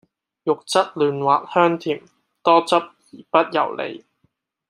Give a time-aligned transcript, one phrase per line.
[0.43, 2.01] 肉質嫩滑香甜，
[2.41, 2.81] 多汁而
[3.43, 4.03] 不油膩